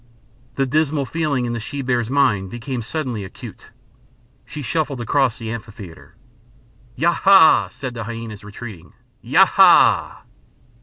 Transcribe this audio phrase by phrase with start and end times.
[0.55, 3.69] The dismal feeling in the she bear's mind became suddenly acute.
[4.45, 6.15] She shuffled across the amphitheatre.
[6.95, 8.93] "Ya ha!" said the hyænas, retreating.
[9.21, 10.23] "Ya ha!"